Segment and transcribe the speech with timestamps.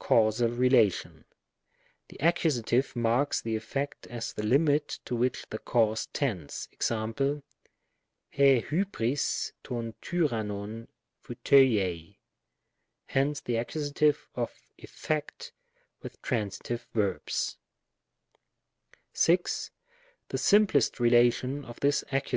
[0.00, 1.24] Oausal relation.
[2.08, 6.68] The Accusative marks the effect as the limit to which the cause tends.
[6.72, 7.44] Ex.^ rj
[8.34, 8.64] v^Qcg
[9.62, 10.88] Tov rvqavvov
[11.24, 12.16] (pvrevsc.
[13.06, 14.16] Hence the Accus.
[14.34, 15.52] of effect
[16.02, 17.56] with transitive verbs.
[19.12, 19.70] 6.
[20.30, 22.36] The simplest relation of this Accus.